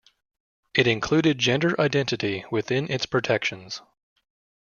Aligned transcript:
It 0.73 0.87
included 0.87 1.37
gender 1.37 1.79
identity 1.79 2.43
within 2.49 2.89
its 2.91 3.05
protections. 3.05 3.83